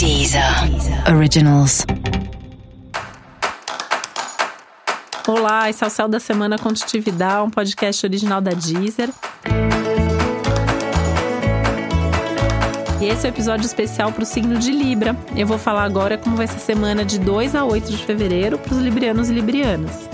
[0.00, 0.42] Deezer
[1.14, 1.84] Originals.
[5.28, 9.10] Olá, esse é o Céu da Semana Contitividade, um podcast original da Deezer.
[12.98, 15.14] E esse é o episódio especial para o signo de Libra.
[15.36, 18.56] Eu vou falar agora como vai ser a semana de 2 a 8 de fevereiro
[18.56, 20.08] para os librianos e librianas.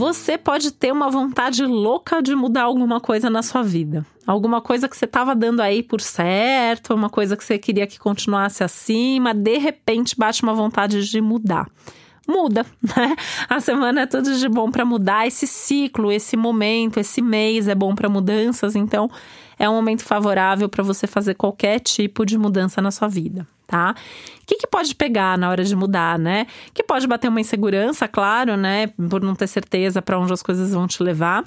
[0.00, 4.02] Você pode ter uma vontade louca de mudar alguma coisa na sua vida.
[4.26, 7.98] Alguma coisa que você estava dando aí por certo, uma coisa que você queria que
[7.98, 11.66] continuasse assim, mas de repente bate uma vontade de mudar
[12.30, 13.16] muda, né?
[13.48, 17.74] A semana é tudo de bom para mudar esse ciclo, esse momento, esse mês é
[17.74, 19.10] bom para mudanças, então
[19.58, 23.94] é um momento favorável para você fazer qualquer tipo de mudança na sua vida, tá?
[24.42, 26.46] O que, que pode pegar na hora de mudar, né?
[26.72, 28.86] Que pode bater uma insegurança, claro, né?
[29.10, 31.44] Por não ter certeza para onde as coisas vão te levar.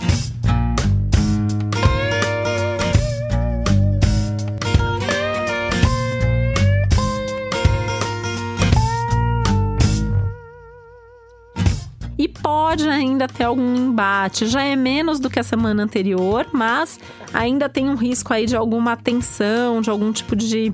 [12.73, 14.47] Pode ainda ter algum embate.
[14.47, 16.99] Já é menos do que a semana anterior, mas
[17.31, 20.73] ainda tem um risco aí de alguma tensão, de algum tipo de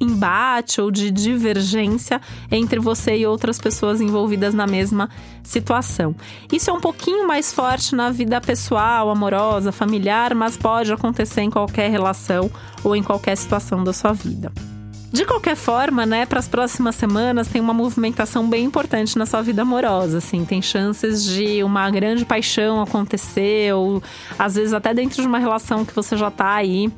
[0.00, 5.08] embate ou de divergência entre você e outras pessoas envolvidas na mesma
[5.44, 6.16] situação.
[6.52, 11.50] Isso é um pouquinho mais forte na vida pessoal, amorosa, familiar, mas pode acontecer em
[11.50, 12.50] qualquer relação
[12.82, 14.50] ou em qualquer situação da sua vida.
[15.16, 19.40] De qualquer forma, né, para as próximas semanas tem uma movimentação bem importante na sua
[19.40, 24.02] vida amorosa, assim, tem chances de uma grande paixão acontecer ou
[24.38, 26.92] às vezes até dentro de uma relação que você já está aí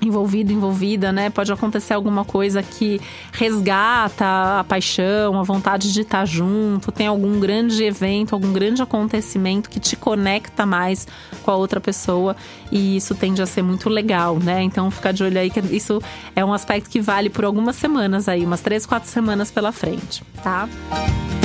[0.00, 1.30] envolvido, envolvida, né?
[1.30, 3.00] Pode acontecer alguma coisa que
[3.32, 9.68] resgata a paixão, a vontade de estar junto, tem algum grande evento, algum grande acontecimento
[9.68, 11.06] que te conecta mais
[11.42, 12.36] com a outra pessoa
[12.70, 14.62] e isso tende a ser muito legal, né?
[14.62, 16.00] Então ficar de olho aí que isso
[16.34, 20.22] é um aspecto que vale por algumas semanas aí, umas três, quatro semanas pela frente,
[20.42, 20.68] tá?
[20.68, 21.37] esse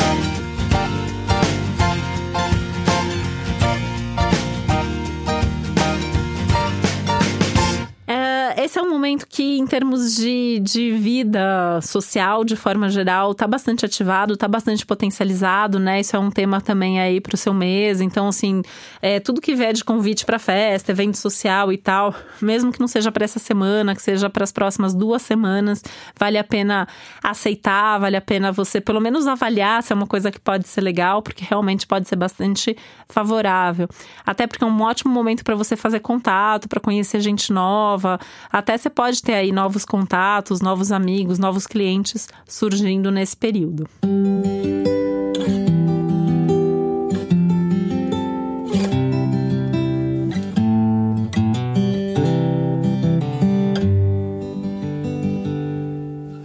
[9.14, 14.48] momento que, em termos de, de vida social, de forma geral, tá bastante ativado, tá
[14.48, 16.00] bastante potencializado, né?
[16.00, 18.02] Isso é um tema também aí pro seu mês.
[18.02, 18.62] Então, assim,
[19.02, 22.88] é, tudo que vier de convite para festa, evento social e tal, mesmo que não
[22.88, 25.84] seja para essa semana, que seja para as próximas duas semanas,
[26.18, 26.88] vale a pena
[27.22, 30.82] aceitar, vale a pena você pelo menos avaliar se é uma coisa que pode ser
[30.82, 32.76] legal, porque realmente pode ser bastante
[33.08, 33.88] favorável.
[34.26, 38.20] Até porque é um ótimo momento para você fazer contato, para conhecer gente nova,
[38.52, 43.88] até você pode ter aí novos contatos, novos amigos, novos clientes surgindo nesse período.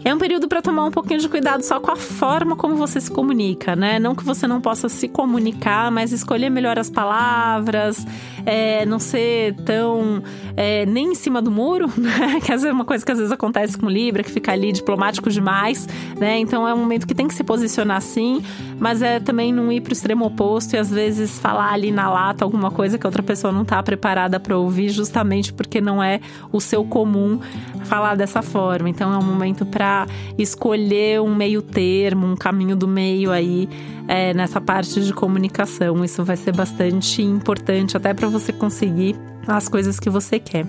[0.09, 2.99] É um período para tomar um pouquinho de cuidado só com a forma como você
[2.99, 3.99] se comunica, né?
[3.99, 8.07] Não que você não possa se comunicar, mas escolher melhor as palavras,
[8.45, 10.23] é, não ser tão
[10.57, 12.41] é, nem em cima do muro, né?
[12.41, 15.89] Que é uma coisa que às vezes acontece com Libra, que fica ali diplomático demais,
[16.19, 16.39] né?
[16.39, 18.43] Então é um momento que tem que se posicionar assim,
[18.79, 22.45] mas é também não ir pro extremo oposto e às vezes falar ali na lata
[22.45, 26.21] alguma coisa que outra pessoa não tá preparada para ouvir, justamente porque não é
[26.53, 27.41] o seu comum
[27.85, 28.89] falar dessa forma.
[28.89, 30.07] Então é um momento para
[30.37, 33.69] escolher um meio termo, um caminho do meio aí
[34.09, 36.05] é, nessa parte de comunicação.
[36.05, 39.17] Isso vai ser bastante importante até para você conseguir
[39.47, 40.67] as coisas que você quer.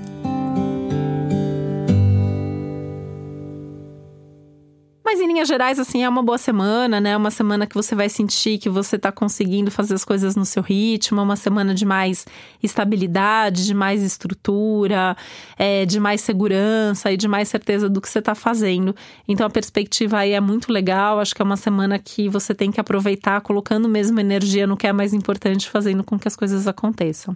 [5.12, 7.18] Mas em linhas gerais, assim, é uma boa semana, né?
[7.18, 10.62] Uma semana que você vai sentir que você tá conseguindo fazer as coisas no seu
[10.62, 12.28] ritmo, uma semana de mais
[12.62, 15.18] estabilidade, de mais estrutura,
[15.58, 18.96] é, de mais segurança e de mais certeza do que você tá fazendo.
[19.28, 21.19] Então a perspectiva aí é muito legal.
[21.19, 24.86] Acho que é uma semana que você tem que aproveitar colocando mesmo energia no que
[24.86, 27.36] é mais importante, fazendo com que as coisas aconteçam.